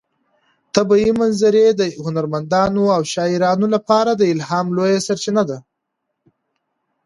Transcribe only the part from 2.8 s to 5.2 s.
او شاعرانو لپاره د الهام لویه